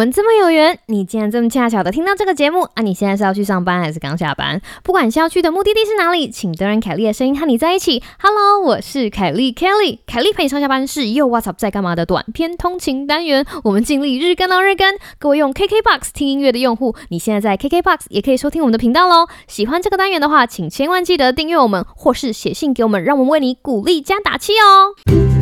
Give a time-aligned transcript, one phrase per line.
[0.00, 2.80] 我们这么有缘，你竟然这么恰巧的听到这个节目啊！
[2.80, 4.58] 你现在是要去上班还是刚下班？
[4.82, 8.02] 不管你是要去的目的地是哪里，请都让凯莉的声音和你在一起。
[8.18, 13.44] Hello，我是凯莉 Kelly，凯莉陪你上下班是又 What's up 在干嘛的短篇通勤单元。
[13.62, 14.96] 我们尽力日更到日更。
[15.18, 19.26] 各位用 KKBOX 听音乐的用户，你现在在 KKBOX 也可以收听我们的频道喽。
[19.48, 25.39] 喜欢这个单元的话，请千万记得订阅我们，或是写信给我们，让我们为你鼓励加打气哦。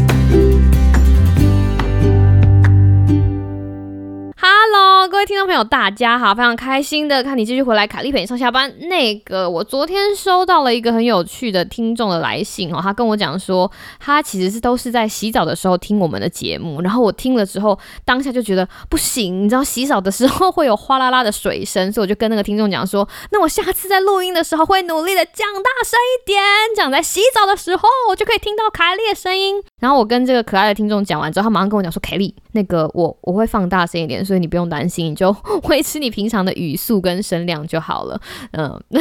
[5.11, 6.35] 各位听众朋友，大家好！
[6.35, 8.71] 非常开心的看你继续回来，凯莉陪你上下班。
[8.89, 26.43] 那个，我昨天收到了一个很有趣的听众的来信哦，他跟我讲说，他其实是都是在洗澡的时候听我们的节目，然后我听了之后，当下就觉得不行，你知道洗澡的时候会有哗啦啦的水声，所以我就跟那个听众讲说，那我下次在录音的时候会努力的讲大声一点，
[26.77, 29.57] 讲在洗澡的时候我就可以听到凯莉的声音。
[29.81, 34.19] 然后我跟这个可爱的听众讲完之后，他马上跟我讲说，凯莉，那个我我会放大声一点。
[34.23, 35.35] 所以你不用担心，你就
[35.69, 38.21] 维持你平常的语速跟声量就好了。
[38.53, 38.81] 嗯，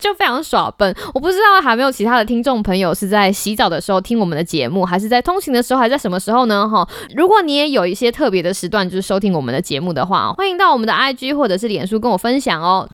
[0.00, 0.94] 就非常耍笨。
[1.12, 6.68] 我不知道还没有其他的听众朋友是在洗澡的时候听我们的节目，还是在通勤的时候，还在什么时候呢？
[6.68, 12.88] 哈，如果你也有一些特别的时段，就是收听我们的节目的话，欢迎到我们的 IG 或者是脸书跟我分享哦。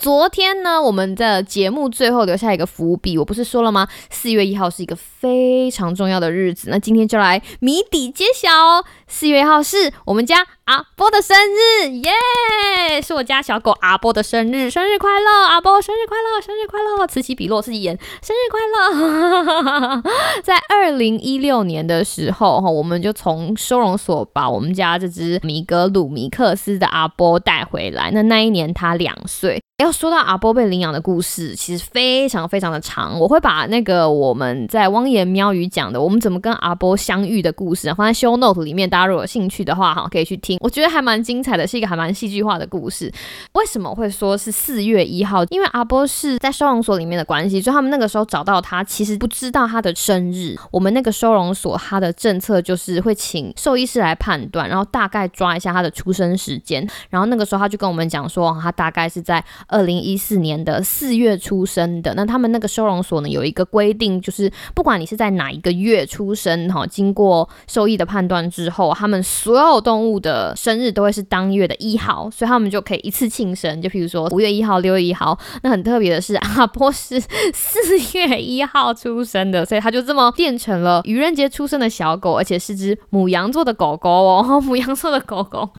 [0.00, 3.86] 昨天呢，我们的节目最后留下一个伏笔，我不是说了吗？
[4.08, 8.82] 四月一号是一个非常重要的日子，那今天就来谜底揭晓哦。
[9.06, 13.02] 四月一号是我们家阿波的生日，耶！
[13.02, 17.06] 是我家小狗阿波的生日，生日快乐，阿波生日快乐，生日快乐！
[17.06, 20.02] 此起彼落是演生日快乐。
[20.42, 28.10] 在二零一六年的时候，哈，我们就从收容所把我们家这只米格鲁米克斯的阿波带回来。
[28.12, 29.60] 那那一年他两岁。
[29.80, 33.18] 要说到阿波被领养的故事，其实非常非常的长。
[33.18, 40.58] 我会把那个我们在汪言喵语讲的，我们怎么跟阿波相遇的故事放在 show note 里面，大家如果有兴趣的话，哈，可以去听。
[40.60, 43.10] 我觉得还蛮精彩的，是一个还蛮戏剧化的故事。
[43.52, 45.42] 为什么会说是四月一号？
[45.44, 50.54] 因为阿波是在收容所里面的关系，所以他们那个时候找到他，其实不知道他的生日。
[50.70, 56.86] 我们那个收容所他的政策就是会请兽医师来判断，然后大概抓一下他的出生时间。
[57.08, 59.42] 然后那个时候他就跟我们讲说，他大概是在。
[59.70, 73.80] 二零一四年的四月出生的，那他们那个收容所呢有一个规定，就是不管你是在哪一个月出生，哈，经过兽医的判断之后，他们所有动物的生日都会是当月的一号，所以他们就可以一次庆生。
[73.80, 77.20] 就譬如说五月一号、六月一号，那很特别的是阿波是
[77.54, 85.70] 四月一号出生的，所以他就这么变成了愚人节出生的小狗，而且是只母羊座的狗狗哦，母羊座的狗狗。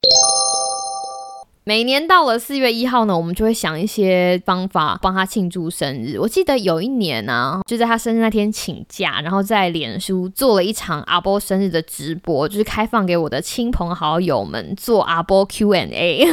[1.72, 6.20] 每年到了四月一号呢，我们就会想一些方法帮他庆祝生日。
[6.20, 16.26] 我记得有一年呢，就在他生日那天请假，然后在脸书做了一场阿波生日的直播，就是开放给我的亲朋好友们做阿波 Q&A。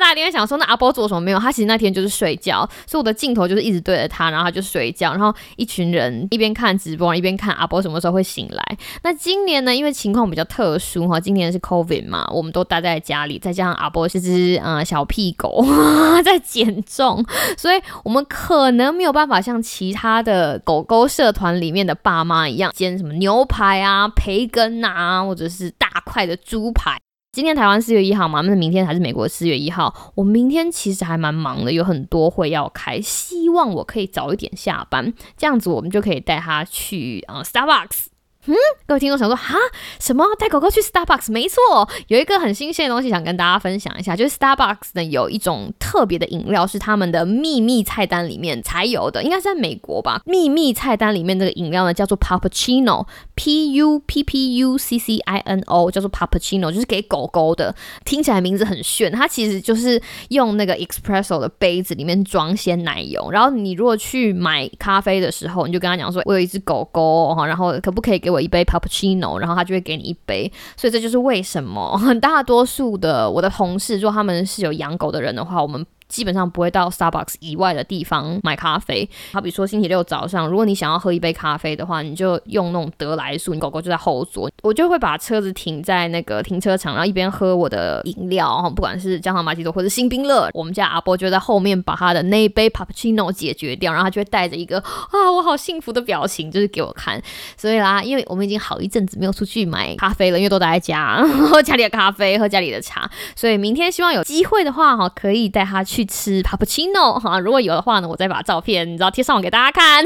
[0.00, 1.38] 那你会想说，那阿波做什么没有？
[1.38, 8.78] 他其实那天就是睡觉，所以我的镜头就是一直对着他，然后他就睡觉，然后一群人一边看直播，一边看阿波什么时候会醒来。
[9.02, 14.08] 那今年呢，因为情况比较特殊哈，今年是 COVID 嘛，我们都待在家里，再加上阿波。
[14.12, 15.64] 是只呃小屁狗
[16.24, 17.24] 在减重，
[17.58, 26.96] 所以我们可能没有办法像其他的狗狗社团里面的爸妈一样煎什么牛排啊、培根啊，或者是大块的猪排。
[27.32, 30.12] 今天台湾四月一号嘛，那明天还是美国四月一号。
[30.14, 38.11] 我明天其实还蛮忙的，有很多会要开，希望我可以早一点下班，这样子我们就可以带它去呃 Starbucks。
[38.46, 38.54] 嗯，
[38.86, 39.56] 各位听众想说哈
[40.00, 41.30] 什么带狗狗去 Starbucks？
[41.30, 50.20] 没错，有一个很新鲜的东西想跟大家分享一下，就是 Starbucks 呢有一种特别的饮料是他们的秘密菜单里面才有的，应该是在美国吧。
[50.24, 57.72] 秘密菜单里面这个饮料呢叫做 Puppuccino，P U P P U C C I N O，叫做 Puppuccino，就是给狗狗的。
[58.04, 75.86] 听起来名字很炫，它其实就是用那个 Espresso 的杯子里面装鲜奶油，然后你如果去买咖啡的时候，你就跟他讲说，我有一只狗狗哈，然后可不可以给我一杯 Puppuccino，然后他就会给你一杯，所以这就是为什么很大多数的我的同事，如果他们是有养狗的人的话，我们。
[76.12, 79.08] 基本上不会到 Starbucks 以外的地方买咖啡。
[79.32, 97.18] 好比说星期六早上，如果你想要喝一杯咖啡的话，你就用那种德来速，你狗狗就在后座，我就会把车子停在那个停车场，然后一边喝我的饮料，不管是姜糖玛奇朵或者新冰乐，我们家阿波就在后面把他的那一杯 Puppuccino 解决掉，然后他就会带着一个啊我好幸福的表情，就是给我看。
[97.56, 106.01] 所以啦，因为我们已经好一阵子没有出去买咖啡了，因为都待在家喝 家里的咖啡，喝家里的茶，所以明天希望有机会的话哈，可以带他去。
[106.04, 110.04] 吃 Puppuccino 哈，如果有的话呢，我再把照片你知道贴上网给大家看。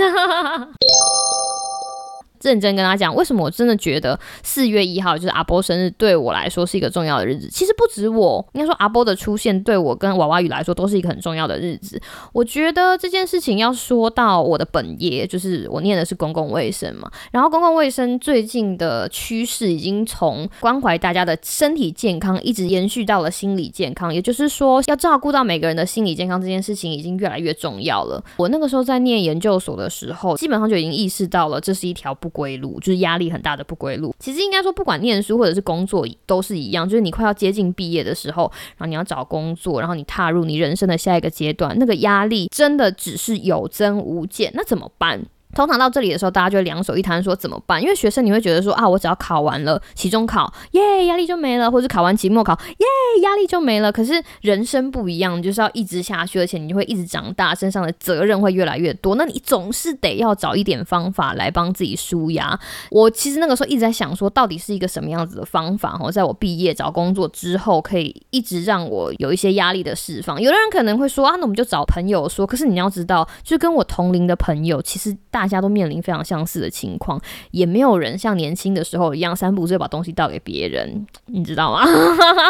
[2.43, 7.49] 认真跟他讲，为什么我真的觉得四月一号就是阿波生日对我来说是一个重要的日子。
[7.51, 12.01] 其实不止我，应该说阿波的出现对我跟娃娃鱼来说都是一个很重要的日子。
[12.33, 17.11] 我觉得这件事情要说到我的本业，就是我念的是公共卫生嘛。
[17.31, 24.15] 然后公共卫生最近的趋势已经从关怀大家的身体健康，一直延续到了心理健康。
[24.15, 28.23] 也就是说，要照顾到每个人的心理健康这件事情已经越来越重要了。
[28.37, 34.13] 我那个时候在念研究所的时候，基本上就已经意识到了这是一条不归路，就是压力很大的不归路。
[34.19, 44.51] 其实应该说，不管念书或者是工作都是一样，就是你快要接近毕业的时候，然后你要找工作，然后你踏入你人生的下一个阶段，那个压力真的只是有增无减。
[44.55, 45.25] 那怎么办？
[45.57, 47.81] 通常到这里的时候，大家就两手一摊，说怎么办？
[47.83, 52.87] 因为学生你会觉得说啊，我只要考完了期中考，耶，压力就没了；或者考完期末考，耶，
[53.23, 53.91] 压力就没了。
[53.91, 59.15] 可是人生不一样，就是要一直下去，而且你就会一直长大，身上的责任会越来越多。
[59.15, 62.61] 那你总是得要找一点方法来帮自己舒压。
[62.91, 65.99] 我其实那个时候一直在想说，到底是一个什么样子的方法？
[66.03, 70.39] 哦，在我毕业找工作之后，可以一直让我有一些压力的释放。
[70.39, 72.47] 有的人可能会说啊，那我们就找朋友说。
[72.47, 75.46] 可是你要知道，就跟我同龄的朋友，其实大。
[75.47, 77.21] 大家都面临非常相似的情况，
[77.53, 81.85] 也没有人像年轻的时候一样三步就把东西倒给别人，你知道吗？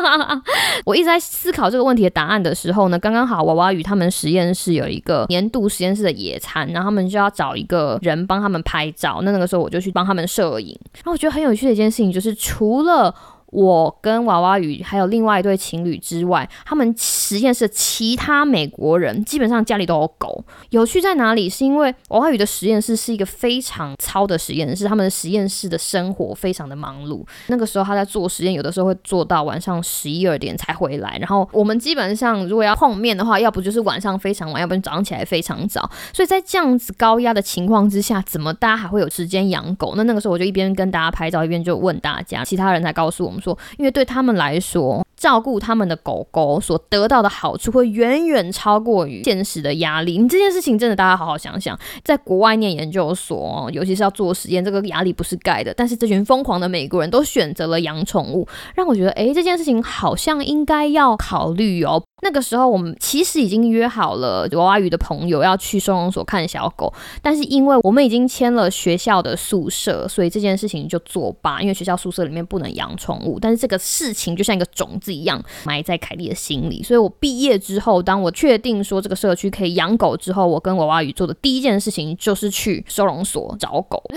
[0.87, 10.75] 我一直在思考这个问题的答案的时候呢，刚刚好娃娃鱼他们实验室有一个年度实验室的野餐，然后他们就要找一个人帮他们拍照，那那个时候我就去帮他们摄影。
[10.95, 13.15] 然后我觉得很有趣的一件事情就是，除了
[13.53, 20.45] 我跟娃娃鱼还有另外一对情侣之外，他们实验室其他美国人基本上家里都有狗。
[20.71, 21.49] 有趣在哪里？
[21.49, 27.25] 是因为娃娃鱼的实验室是一个非常糙的实验室，他们的实验室的生活非常的忙碌。
[27.47, 31.17] 那个时候他在做实验，有的时候会做到晚上十一二点才回来。
[31.19, 35.89] 然后我们基本上如果要碰面的话，要不就是晚上非常晚，要不然早上起来非常早。
[36.13, 39.95] 所以在这样子高压的情况之下，怎么大家还会有时间养狗？
[39.97, 43.36] 那那个时候我就一边跟大家拍照，一边就问大家，其他人才告诉我们。
[43.41, 45.05] 说，因为对他们来说。
[45.17, 50.19] 照顾他们的狗狗所得到的好处会远远超过于现实的压力。
[50.19, 55.73] 你这件事情真的，大家好好想想，在国外念研究所，尤其是要做实验，这个压力不是盖的。
[55.73, 62.03] 但是这群疯狂的美国人都选择了养宠物，让我觉得，诶，这件事情好像应该要考虑哦。
[62.23, 71.61] 那个时候我们其实已经约好了娃娃鱼的朋友要去收容所看小狗，但是因为我们已经签了学校的宿舍，所以这件事情就作罢。
[71.61, 75.17] 因为学校宿舍里面不能养宠物，但是这个事情就像一个种子。
[75.17, 84.03] 一样埋在凯莉的心里，所以我毕业之后，当我确定说这个社区可以养狗之后，我跟娃娃鱼做的第一件事情就是去收容所找狗，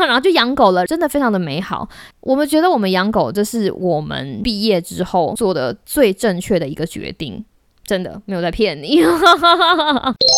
[0.00, 1.88] 然后就养狗了，真的非常的美好。
[2.22, 7.41] 我们觉得我们养狗，这是我们毕业之后做的最正确的一个决定，
[7.84, 9.00] 真的没有在骗你。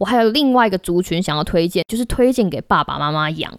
[0.00, 3.52] 我还有另外一个族群想要推荐，就是推荐给爸爸妈妈养。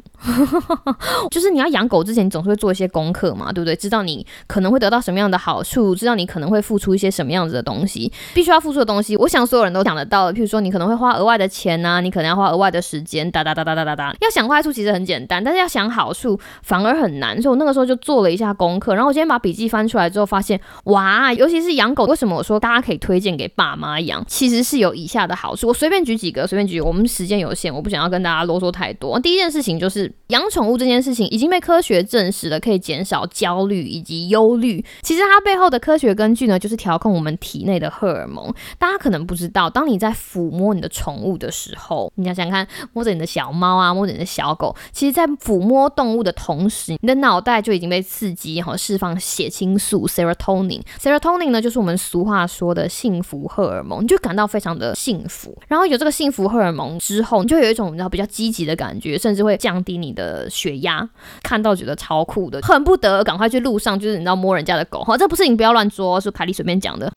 [1.29, 3.75] 就是你要养狗之前，你总是会做一些功课嘛，对不对？
[3.75, 9.15] 知道你可能会得到什么样的好处，知道你可能会付出一些什么样子的东西，必须要付出的东西。
[9.17, 14.15] 我想所有人都想得到的，譬如说你可能会花额外的钱呐，你可能要花额外的时间，哒哒哒哒哒哒哒。
[14.21, 17.39] 要想坏处其实很简单，但是要想好处反而很难。
[17.39, 24.23] 所以我那个时候就做了一下功课，然后我今天把笔记翻出来之后，发现哇，尤其是养狗，为什么我说大家可以推荐给爸妈养？
[24.27, 26.30] 其实是有以下的好处，我随便举几。
[26.31, 29.19] 个随便举，我们时间有限，我不想要跟大家啰嗦太多。
[29.19, 34.83] 第一件事情就是养宠物这件事情已经被科学证实了，可以减少焦虑以及忧虑。
[35.01, 38.53] 其实它背后的科学根据呢，就是调控我们体内的荷尔蒙。
[38.77, 50.81] 大家可能不知道，当你在抚摸你的宠物的时候，你想想看，摸着你的小猫啊，摸着你的小狗，其实，在抚摸动物的同时，你的脑袋就已经被刺激，然后释放血清素 （serotonin）。
[51.01, 55.57] serotonin 呢，就是我们俗话说的幸福荷尔蒙，你就感到非常的幸福。
[55.67, 56.11] 然后有这个。
[56.21, 61.09] 幸福荷尔蒙之后，你就有一种你知道比较积极的感觉，甚至会降低你的血压。
[61.41, 67.11] 看到觉得超酷的，恨不得赶快去路上，就是你知道摸人家的狗哈，这不是你不要乱说，是凯莉随便讲的。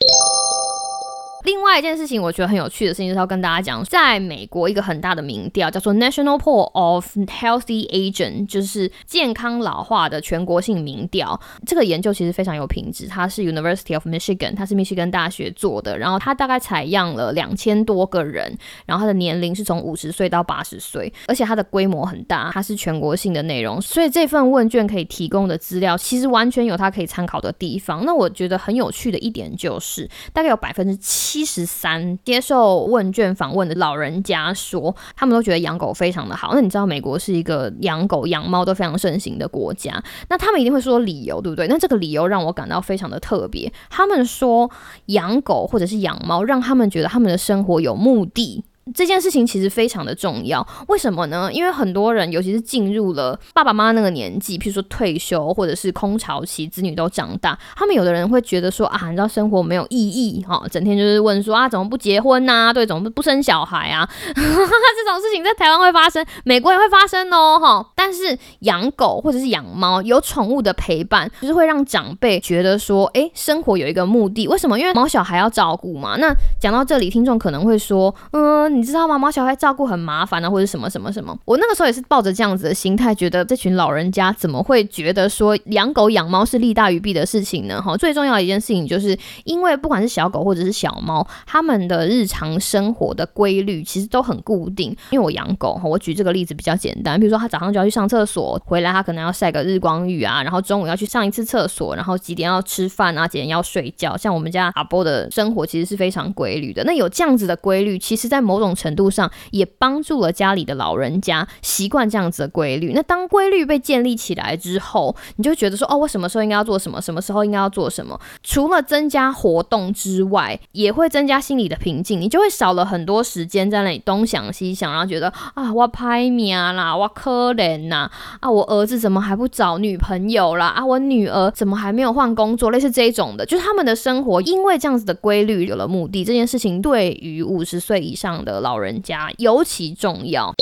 [1.45, 11.39] 另外一件事情，我觉得很有趣的事情，就是要跟大家讲，在美国一个很大的民调叫做 National Poll of Healthy Aging，就是健康老化的全国性民调。
[11.67, 15.99] 这个研究其实非常有品质，它是 University of Michigan，它是密西根大学做的。
[15.99, 28.03] 然后它大概采样了两千多个人，然后它的年龄是从五十岁到八十岁，而且它的规模很大，它是全国性的内容，所以这份问卷可以提供的资料其实完全有它可以参考的地方。
[28.07, 31.34] 那我觉得很有趣的一点就是，大概有百分之七。
[31.35, 36.55] 七十三接受问卷访问的老人家说，他们都觉得养狗非常的好。
[36.55, 41.67] 那你知道美国是一个养狗养猫都非常盛行的国家，那他们一定会说理由，对不对？
[41.67, 43.73] 那这个理由让我感到非常的特别。
[43.91, 44.71] 他们说
[45.07, 48.63] 养狗或者是养猫，让他们觉得他们的生活有目的。
[48.93, 51.51] 这件事情其实非常的重要，为什么呢？
[51.51, 62.73] 因为很多人，尤其是进入了爸爸妈妈那个年纪，譬如说退休或者是空巢期，子女都长大，他们有的人会觉得说啊，你知道生活没有意义哈，整天就是问说啊，怎么不结婚呐？
[62.75, 64.07] 对，怎么不生小孩啊？
[64.35, 67.91] 这种事情在台湾会发生，美国也会发生哦哈。
[67.95, 74.47] 但是养狗或者是养猫，有宠物的陪伴，就是会让长辈觉得说，哎，生活有一个目的。
[74.49, 74.79] 为什么？
[74.79, 76.17] 因为毛小孩要照顾嘛。
[76.17, 78.74] 那讲到这里，听众可能会说，嗯。
[78.75, 79.19] 你知道吗？
[79.19, 81.37] 毛小孩照顾很麻烦啊，或者什么什么什么。
[81.45, 87.81] 我那个时候也是抱着这样子的心态，觉得这群老人家怎么会觉得说养狗养猫是利大于弊的事情呢？
[87.81, 94.95] 哈，最重要一件事情就是，因为不管是小狗或者是小猫，他们的日常生活的规律其实都很固定。
[95.11, 104.17] 因为我养狗哈，我举这个例子比较简单，比如说他早上就要去上厕所，回来他可能要晒个日光浴啊，然后中午要去上一次厕所，然后几点要吃饭啊，几点要睡觉。
[104.17, 106.83] 像我们家阿波的生活其实是非常规律的。
[106.85, 112.93] 那有这样子的规律，其实在某种种程度上也帮助了家里的老人家习惯这样子的规律。
[112.95, 118.19] 那当规律被建立起来之后，你就觉得说，哦，我什么时候应该要做什么，什么时候应该要做什么。
[118.43, 122.21] 除了增加活动之外，也会增加心理的平静。
[122.21, 130.69] 你就会少了很多时间在那里东想西想，然后觉得啊，我拍命啦，我可怜呐，啊，我儿子怎么还不找女朋友啦？
[130.69, 132.71] 啊，我女儿怎么还没有换工作？
[132.71, 136.25] 类似这一种的，就是他们的生活因为这样子的规律有了目的。
[136.25, 138.54] 这件事情对于五十岁以上的。
[138.61, 140.53] 老人家尤其重要。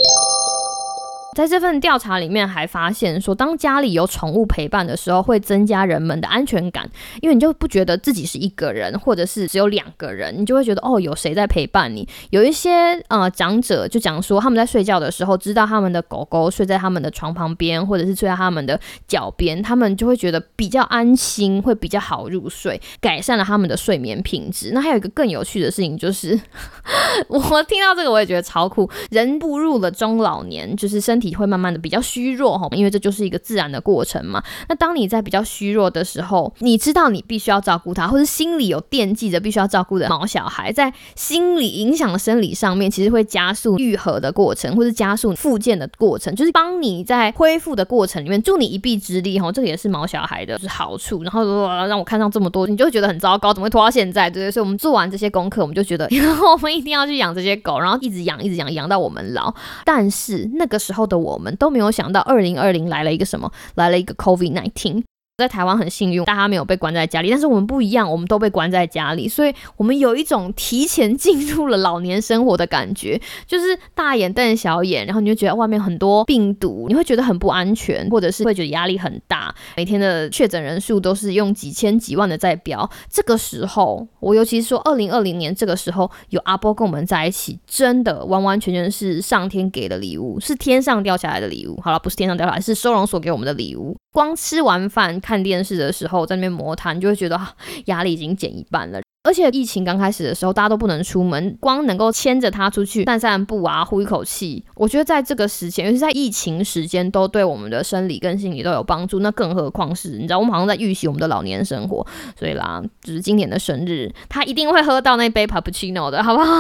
[1.34, 6.88] 在这份调查里面，还发现说，当家里有宠物陪伴的时候，会增加人们的安全感，
[7.22, 12.06] 因为你就不觉得自己是一个人，或者是只有两个人，你就会觉得哦，有谁在陪伴你。
[12.30, 12.70] 有一些
[13.08, 24.72] 呃长者就讲说，他们在睡觉的时候，知道他们的狗狗睡在他们的床旁边，或者是睡在他们的脚边，他们就会觉得比较安心，会比较好入睡，改善了他们的睡眠品质。
[24.74, 26.38] 那还有一个更有趣的事情，就是
[27.28, 28.90] 我听到这个，我也觉得超酷。
[29.10, 34.42] 人步入了中老年，就是身体会慢慢的比较虚弱哈，因为这就是一个自然的过程嘛。
[34.68, 49.52] 那当你在比较虚弱的时候，你知道你必须要照顾他，或者心里有惦记着必须要照顾的毛小孩，在心理影响生理上面，其实会加速愈合的过程，或是加速复健的过程，就是帮你在恢复的过程里面助你一臂之力哈。
[49.52, 51.22] 这个也是毛小孩的就是好处。
[51.22, 51.44] 然后
[51.86, 54.28] 让我看上这么多，你就会觉得很糟糕，怎么会拖到现在？
[54.28, 54.50] 对不对？
[54.50, 56.08] 所以我们做完这些功课，我们就觉得
[56.52, 59.54] 我们一定要去养这些狗，然后一直养，一直养，养到我们老。
[59.84, 63.52] 但是那个时候的我们都没有想到，二零二零来了一个什么？
[63.74, 65.04] 来了一个 COVID nineteen。
[65.42, 82.88] 在台湾很幸运，大家没有被关在家里，但是我们不一样，我们都被关在家里，所以我们有一种提前进入了老年生活的感觉， 就是大眼瞪小眼，然后你就觉得外面很多病毒，你会觉得很不安全，或者是会觉得压力很大，每天的确诊人数都是用几千几万的在飙。
[83.10, 91.80] 这个时候，我尤其是说二零二零年这个时候有阿波跟我们在一起，真的完完全全是上天给的礼物，是天上掉下来的礼物。
[91.82, 93.96] 好了，不是天上掉下来，是收容所给我们的礼物。
[94.12, 97.40] 光吃完饭看电视的时候，在那边摩擦，你就会觉得
[97.86, 99.00] 压力已经减一半了。
[99.24, 109.20] 而且疫情刚开始的时候，大家都不能出门，光能够牵着它出去散散步啊，呼一口气，我觉得在这个时间，尤其在疫情时间，都对我们的生理跟心理都有帮助。
[109.20, 112.04] 那更何况是，你知道，我们好像在预习我们的老年生活。
[112.36, 116.52] 所以啦，就是今年的生日，他一定会喝到那杯 pappuccino 的，好不好？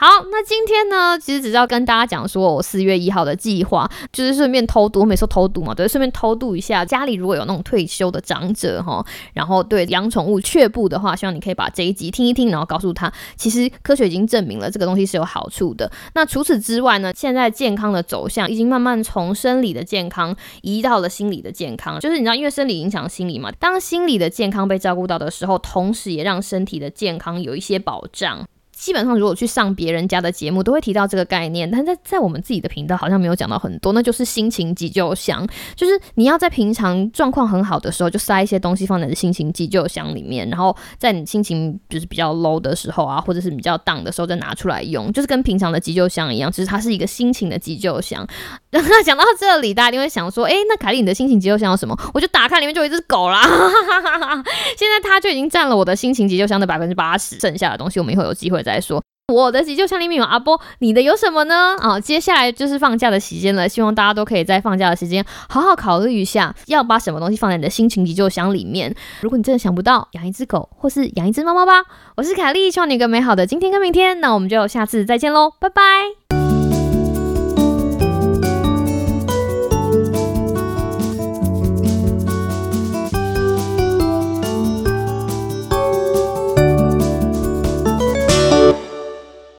[0.00, 15.90] 好，那今天呢，其实只是要跟大家讲说，我四月一号的计划，就是顺便偷渡，我每次偷渡嘛，对，顺便偷渡一下家里如果有那种退休的长者哈，然后对养宠物却步的话，希望你可以把这一集听一听，然后告诉他，其实科学已经证明了这个东西是有好处的。
[16.14, 28.46] 那除此之外呢，现在健康的走向已经慢慢从生理的健康移到了心理的健康，就是你知道，因为生理影响心理嘛，当心理的健康被照顾到的时候，同时也让身体的健康有一些保障。
[28.78, 33.92] 基本上，如果去上别人家的节目，都会提到这个概念，但在在我们自己的频道好像没有讲到很多。
[33.92, 35.44] 那就是心情急救箱，
[35.74, 48.24] 就是你要在平常状况很好的时候，就塞一些东西放在心情急救箱里面，然后在你心情就是比较 low 的时候啊，或者是比较 down 的时候再拿出来用，就是跟平常的急救箱一样，其实它是一个心情的急救箱。
[48.70, 51.98] 那讲到这里，大家一定会想说，哎，那凯莉你的心情急救箱有什么？
[52.14, 53.42] 我就打开里面就有一只狗啦，
[54.78, 58.62] 现在它就已经占了我的心情急救箱的百分之八十，剩下的东西我们以后有机会。
[58.68, 61.76] 再说我的急救箱里面有阿波，你的有什么呢？
[61.80, 68.94] 啊，接下来就是放假的时间了，希望大家都可以在放假的时间好好考虑一下，要把什么东西放在你的心情急救箱里面。
[69.20, 71.84] 如果你真的想不到，养一只狗或是养一只猫猫吧。
[72.16, 74.18] 我是凯莉，希望你有个美好的今天跟明天。
[74.20, 76.17] 那我们就下次再见喽，拜拜。